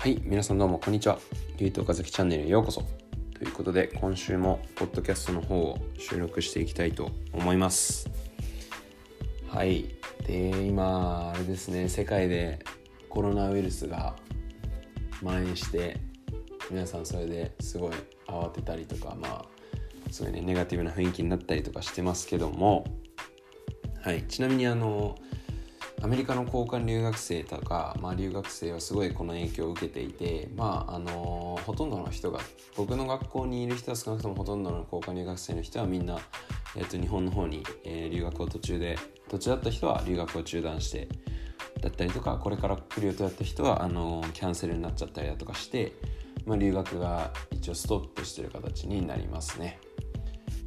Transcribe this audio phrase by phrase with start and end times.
[0.00, 1.18] はい皆さんどうもこんにちは。
[1.58, 2.82] ゆうと岡崎チャンネルへようこそ。
[3.34, 8.08] ということで今週もポッドキャストの方を収録していきたいと思います。
[9.46, 9.84] はい
[10.26, 12.60] で今あれですね世界で
[13.10, 14.16] コロナウイルスが
[15.20, 15.98] 蔓延して
[16.70, 17.92] 皆さんそれですごい
[18.26, 22.86] 慌てたりとかまあすごいねネガティブな雰囲気になったりとかしてますけども。
[24.02, 25.14] はいちなみにあの
[26.02, 32.40] アメリカの交換留学生とか、まあ、留学生はすごいこの影響を受けていて、まああのほとんどの人が
[32.76, 36.18] 僕の学校にいる人は少なくともほとんどの交換留学生の人はみんな、
[36.76, 41.08] えっと、日本の方に、えー、留学を途中で途中だった人は留学を中断して
[41.82, 45.92] だったりとかこれから来る予定だった人はあのキャンセルになっちゃったりだとかして、
[46.46, 49.78] まあ、留学が一応ストップしてる形になりますね。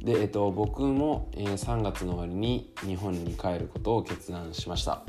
[0.04, 5.02] で、えっと、僕も、えー、3月の終わりに日本に帰ることを決断しました。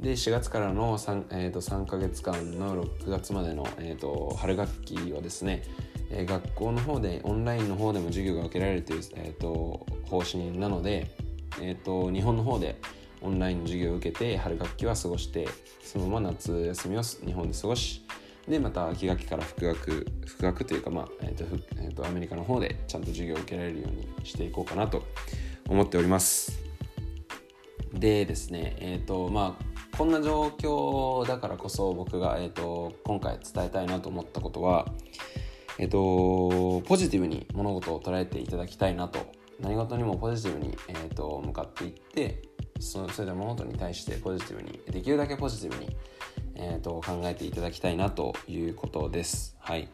[0.00, 5.62] で4月からの 3,、えー、と3ヶ月間の6月までの、えー、と春学期はですね、
[6.10, 11.16] えー、学校の方でオンラインの方でも授業が受けられるという、えー、と方針なので、
[11.62, 12.80] えー、と日本の方で
[13.22, 15.48] オンラインの授業を受けて春学期は過ごして
[15.82, 18.03] そのまま夏休みを日本で過ごし
[18.48, 21.44] でまた秋学期から復学復学というか、まあえーと
[21.76, 25.04] えー、とアメリカの方でちゃんと授業を受けられるようにしていこうかなと
[25.68, 26.62] 思っております。
[27.92, 34.86] でですねえっ、ー、とまあこんな状況だからこそ僕が、えーと、今回伝えたいなと思ったことは、
[35.78, 39.20] えーと、ポジティブに物事を捉えていただきたいなと。
[39.60, 42.42] 何事にもポジティブに、えーと、向かっていって
[42.80, 45.96] そそれで物事に対してポジティブにできるだけポジティブに、
[46.56, 49.56] えー、と考えていただきたいなということです。
[49.60, 49.82] はい。
[49.82, 49.86] っ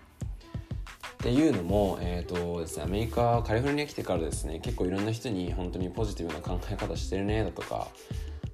[1.22, 7.88] ていうのも、えーとですね、アメリカカリフォルニア来てからですね結構いろんな人に本当にポジティブな考え方してるねだとか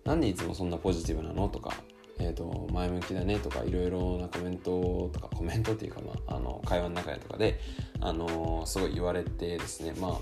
[0.05, 1.49] なんでいつもそんなポジティブなの？
[1.49, 1.73] とか、
[2.19, 3.39] えーと、前向きだね？
[3.39, 7.61] とかいろいろなコメントとかコメントっていうか、まあ、あの会話の中やとかで、
[8.01, 10.19] あのー、すごい言われてですねまあ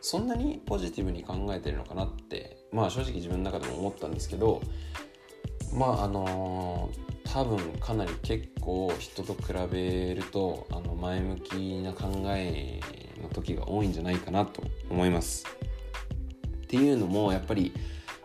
[0.00, 4.62] そんなにポジティブに考えてるのかなってまあ正直自分の中でも思ったんですけど
[5.74, 12.80] まああのー、多分かなり結構人と比べるとあの前向きな考え
[13.20, 15.44] の時が多いんじゃないかなと思います。
[16.64, 17.72] っていうのもやっぱり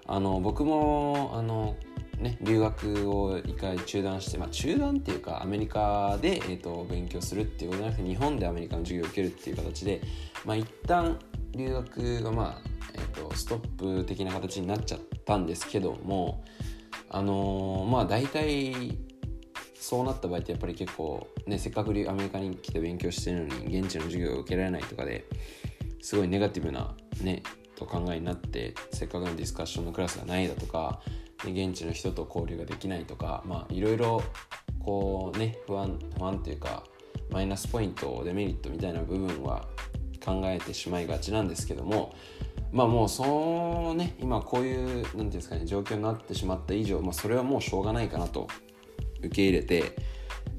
[0.06, 1.76] あの僕もあの
[2.20, 10.02] ね、留学を一回中断して、まあ、中断っていうかアメリカで、えーと、勉強するっていうことじゃなくて日本でアメリカの授業を受けるっていう形で、
[10.44, 11.18] まあ、一旦
[11.54, 16.44] 留学が、まあえーと、ストップ的な形になっちゃったんですけども
[17.10, 18.98] あのー、まあ大体
[19.76, 25.26] そうなった場合ってやっぱり結構、ね、せっかくアメリカに来て勉強してるのに現地の授業を受けられないとかで
[26.02, 27.42] すごいネガティブな、ね、
[27.76, 31.02] と考えになってせっかくのディスカッションのクラスがないだとか
[31.44, 34.22] 現地の人と交流ができないとかまあいろいろ
[34.84, 36.84] こうね不安不安っていうか
[37.32, 39.68] マイナスポイントデメリットみたいな部分は
[40.24, 42.14] 考えてしまいがちなんですけども
[42.72, 48.47] まあもうそうね今こういう何て言うんですかね状況になってしまった以上、まあ、それはもうしょうがないかなと
[49.19, 49.96] 受け入れて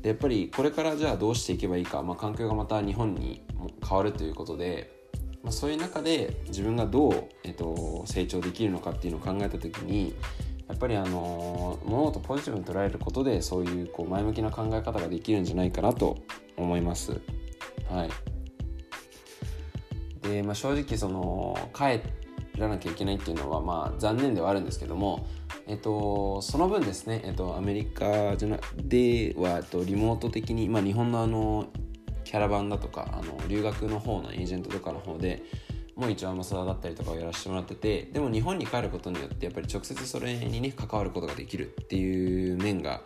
[0.02, 3.42] でやっぱりこれからじゃあどうしていけばいいか、まあ、環境がまた日本に
[3.86, 5.00] 変わるということで
[5.42, 10.14] まあ、そういう中で自分がどう、えっと、成長できるのかっていうのを考えた時に
[10.68, 16.18] やっぱりあの物事ポジティブに捉えることでそういうこう前向きな考え方ができるんじゃないかなと
[16.56, 17.20] 思います。
[17.90, 18.39] はい
[20.30, 22.00] でまあ、正直その帰
[22.58, 25.26] らなきゃいけないっていうのはまあ残念ではあるんですけども、
[25.66, 31.68] えっと、その分ですね、えっと、アメリカじゃなでは、えっと、リモート的に、まあ、日本のあの
[32.24, 35.42] キャラバンだとかあの留学の方のエージェントとかの方で
[35.96, 43.02] もう一応アンバサダだったりとかをやらせてもらっててでも日本に帰ることによってやっぱり直接それにね関わることができるっていう面が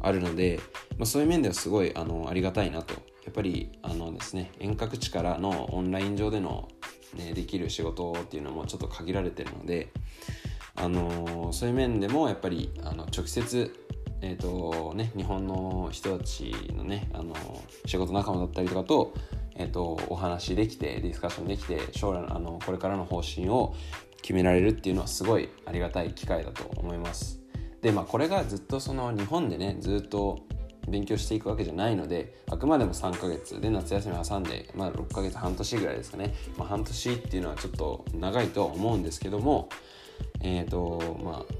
[0.00, 0.60] あるので、
[0.96, 6.68] まあ、そういう面ではすごいあのありがたいなとやっぱりあのですね遠隔地からのオンライン上での、
[7.14, 9.88] ね、できる仕事っていうのもちょっと限られてるので
[10.76, 13.72] あのそういう面でもやっぱりあの直接
[14.26, 17.34] えーとね、日本の人たちのねあの
[17.84, 19.12] 仕事仲間だったりとかと,、
[19.54, 23.74] えーと、お話できてディスカッションできて将来のあのこれからの方針を
[24.22, 27.38] 決められるっていうのはすごいありがたい機会だと思います。
[27.82, 30.38] でまあこれがずっとその日本でねずっと
[30.88, 39.68] 勉強していくわけじゃないのであくまでも3ヶ月で夏休み挟んで、まあ、6ヶ月半年ぐらいですかね、まあ、半年っていうのはちょっと長いとは思うんですけども
[40.40, 41.54] えっ、ー、とまあ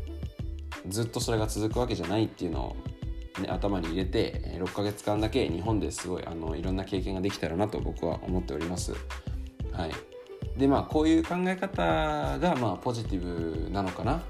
[0.89, 2.77] ずっとそれが続くわけじゃないっていうの
[3.39, 8.93] を、ね、頭に入れて6ヶ月間だけ日本ですごいあのいろんな経験ができたらなと僕は思っております。
[9.73, 9.93] はい、
[10.59, 11.83] でまあこういう考え方
[12.39, 14.23] がまあポジティブなのかな。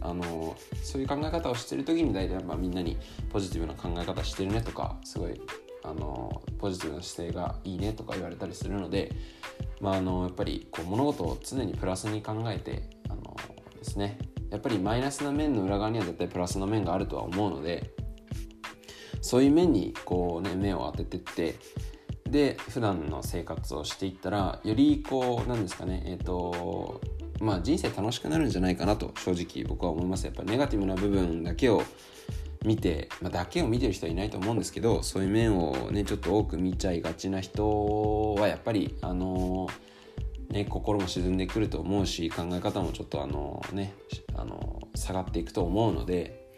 [0.00, 2.96] あのそういう考え方をしてる時に大体まあみんなに
[3.30, 5.40] ポジティブな考え方してるねとかすごい
[5.84, 9.12] あのポジティブな姿勢がいいねとか言われたりするので、
[9.80, 13.36] まあ、あのやっぱりこう物事を常にプラスに考えてあの
[13.76, 14.18] ですね。
[14.50, 17.92] やっぱりマイナスな面の裏側には絶対プラスの面があるとは思うので
[19.20, 21.56] そういう面にこうね目を当ててって
[22.26, 27.00] で普段の生活をしていったらよりこうなんですかねえっ、ー、と
[27.40, 31.82] まあ人生楽しくなるんじゃないかなと正直僕は思いますやっぱりネガティブな部分だけを
[32.64, 39.68] 見て、まあ、だけを見てる人はいないと思うんですけどそういう面をねちょっと多く見ちゃいがちな人はやっぱりあの
[40.50, 43.94] ね、心も沈んでくると思うし考え方もちょっとあのね
[44.34, 46.48] あの下がっていくと思うので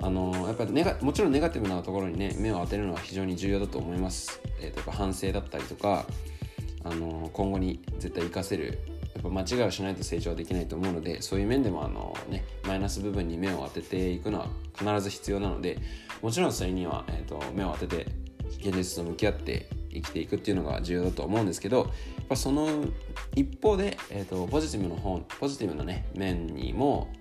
[0.00, 4.40] あのやっぱりネガもちろんネガティブなところにね目を当てるのは非常に重要だと思います。
[4.60, 6.04] えー、と反省だったりとか
[6.84, 8.78] あの今後に絶対活かせる
[9.24, 15.78] ぱ間違いをしないと成長できないと思うのでそういう面でもあの、ね、マイナス部分に目を当てていくのは必ず必要なので
[16.22, 18.06] もちろんそれには、えーと、目を当てて
[18.58, 21.86] 現実と向き合って生きていくっていうのが重要だと思うんですけどやっ
[22.28, 22.68] ぱその
[23.34, 27.12] 一方で、えーと、ポジティブの方ポジティブな、ね、面にも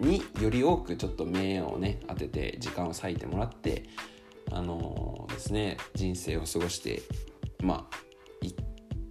[0.00, 3.84] により多くちょっと目をね当てて時間を割いてもらって
[4.50, 7.02] あのー、ですね人生を過ごして
[7.62, 7.96] まあ
[8.42, 8.56] 行っ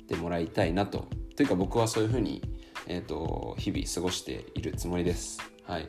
[0.08, 2.42] てもらいたいなとというか僕はそういうふうに、
[2.88, 5.40] えーと、日々過ごしているつもりです。
[5.64, 5.88] はい、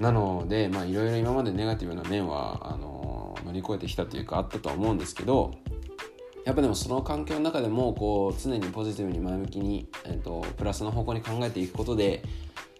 [0.00, 5.52] なのでまあいろいろ今までネガティブな面はあの乗り越えてきたというかあったとは思うんですけど
[6.44, 12.22] やっぱでもその環境の中でもこう常にポジティブに前向きに、えーと、プラスの方向に考えていくことで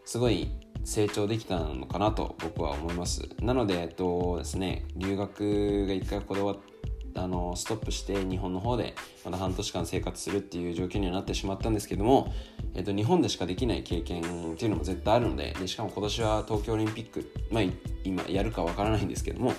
[0.05, 0.51] すごい
[0.85, 6.74] 成長できたのかなと僕は思いますなのでえっとですね留学が一回こだわって
[7.17, 8.95] あのストップして日本の方で
[9.25, 12.33] まだ半年間生活するっていう状況にはなってしまったんですけども、
[12.75, 17.65] えっと、日本でしかできない経験っていうのも絶対あるのででしかも今年は東京オリンピック、まあ、
[18.05, 19.53] 今やるかわからないんですけども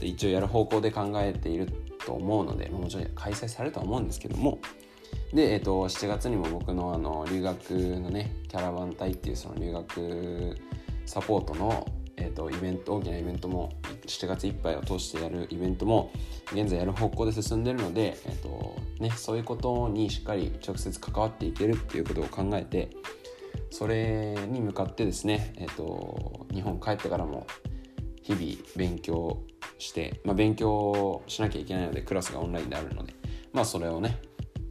[0.00, 1.68] 一応やる方向で考えている
[2.06, 4.58] と思うのでもちろん開催されるとは思うんですけども
[5.32, 10.56] で、えっと、7月にも僕のあの留学のねキャラバン隊っていうその留学
[11.06, 11.86] サポートの
[12.16, 13.72] えーと、イベント大きなイベントも
[14.06, 16.10] 7月いっぱいを通してやるイベントも
[16.52, 22.90] 現在やる方向で進んでるので、えーとね、そういうことにしっかり直接関わっていけるっていうことを考えて
[23.70, 27.46] それに向かってですね、えーと、日本帰ってからも
[28.22, 28.42] 日々
[28.76, 29.42] 勉強
[29.78, 33.14] して、まあ、勉強しなきゃいけないのでクラスがオンラインであるので、
[33.52, 34.18] まあ、それをね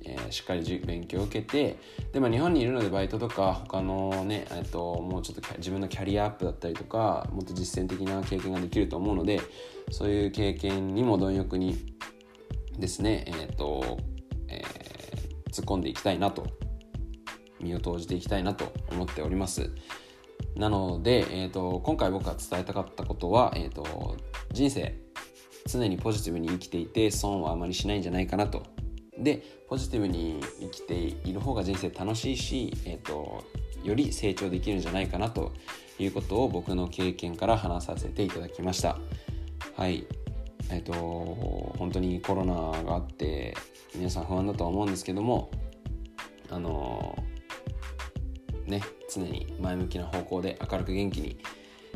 [0.06, 1.78] えー、しっかり勉強を受けて
[2.12, 9.42] で、まあ、日本にいるのでバイトとか他のね、えー、ともうちょっと自分のキャリアアップだったりとかもっと実践的な経験ができると思うので
[9.92, 11.96] そういう経験にも貪欲に
[12.78, 13.98] ですね、えーと
[14.50, 16.48] えー、突っ込んでいきたいなと
[17.60, 19.72] 身を投じていきたいなと思っております。
[20.58, 24.18] なので、えーと、今回僕が伝えたかったことは、えーと
[24.52, 25.04] 人生
[25.66, 28.64] 常にポジティブに生きていて損はあまりしないんじゃないかなと
[29.18, 33.44] でポジティブに生きている方が人生楽しいし、えーと、
[33.84, 35.52] より成長できるんじゃないかなと
[36.00, 38.98] いうことを僕の経験から話させていただきました。
[39.76, 40.06] はい。
[40.70, 40.94] えっ、ー、と
[41.78, 43.56] 本当にコロナがあって
[43.96, 45.52] 皆さん不安だとは思うんですけども
[46.50, 47.18] あの
[48.66, 48.82] ね
[49.14, 51.38] 常に前向きな方向で明るく元気に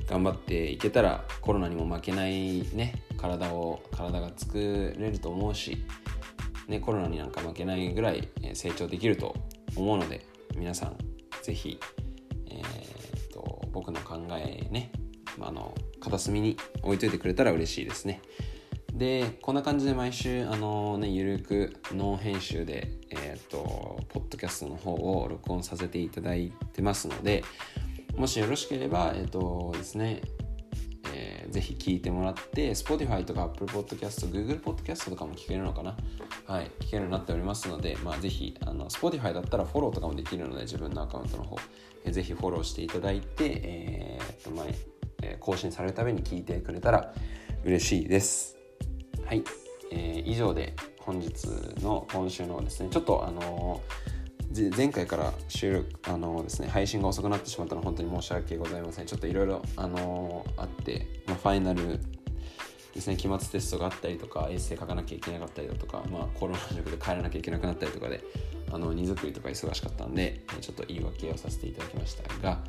[0.08, 5.86] 頑張っていけたらコロナにも負けないね体を体が作れると思うし
[6.68, 9.36] ね、コロナになんか負けないぐらい成長できると
[9.76, 10.98] 思うので皆さん
[11.42, 11.80] 是非、
[12.50, 14.92] えーと、僕の考えね、
[15.38, 18.22] まあ、の片隅に置いといてくれたら嬉しいですね。
[18.94, 27.44] でこんな感じで毎週あのねゆるくノー編集でえっ、ー、とポッドキャストの方を録音させていただいてますので
[28.16, 30.22] もしよろしければえっ、ー、とですね
[31.58, 35.98] ぜひ聞いてもらって Spotify とか Apple Podcast、Google Podcast とかも聞けるのかな？
[36.46, 41.58] はい、聞けるようになっておりますので、まあ、ぜひあの Spotify だったらフォローとかもできるので自分のアカウントの方、
[42.06, 44.76] えぜひフォローしていただいて、えー、っと前
[45.24, 47.12] え更新されるために聞いてくれたら
[47.66, 48.56] 嬉しいです。
[49.26, 49.44] はい、
[49.92, 51.48] えー、以上で本日
[51.82, 53.82] の今週のですねちょっとあの
[54.76, 62.00] 前回から収録あのですね配信が遅くなってしまったのは本当に申し訳ございませんちょっといろいろあのあって、ファイナル
[62.94, 68.24] ですね期末テストがあったりとかエッセイ書かなきゃいけなかったりだとか、まあ、コロナ状況で帰らなきゃいけなくなったりとかで
[68.72, 72.60] あの荷造りとか忙しかったんでちょっと言い訳をさせていただきましたが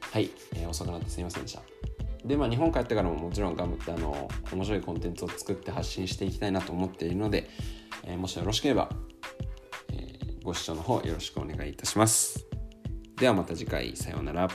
[0.00, 1.62] はい、えー、遅くなってすいませんでした
[2.24, 7.48] でまあ日本帰ってからももちろん頑張ってあの面白いコンテンツを作って発信していきたいなと思っているので、
[8.04, 8.90] えー、もしよろしければ
[9.92, 12.46] えご視聴の方よろしくお願いいたします。
[13.16, 14.48] ではまた次回さようなら。